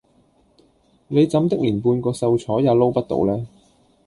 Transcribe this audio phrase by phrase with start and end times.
[1.09, 3.45] 你怎的連半個秀才也撈不到呢